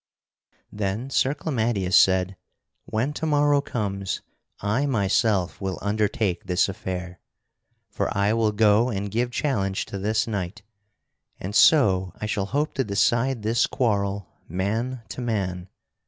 Then 0.71 1.11
Sir 1.11 1.35
Clamadius 1.35 1.93
said: 1.95 2.35
"When 2.85 3.13
to 3.13 3.27
morrow 3.27 3.61
comes, 3.61 4.21
I 4.59 4.87
myself 4.87 5.61
will 5.61 5.77
undertake 5.79 6.45
this 6.47 6.67
affair. 6.67 7.19
For 7.91 8.09
I 8.17 8.33
will 8.33 8.51
go 8.51 8.89
and 8.89 9.11
give 9.11 9.29
challenge 9.29 9.85
to 9.85 9.99
this 9.99 10.25
knight, 10.25 10.63
and 11.39 11.53
so 11.55 12.13
I 12.19 12.25
shall 12.25 12.47
hope 12.47 12.73
to 12.73 12.83
decide 12.83 13.43
this 13.43 13.67
quarrel 13.67 14.27
man 14.49 15.03
to 15.09 15.21
man. 15.21 15.69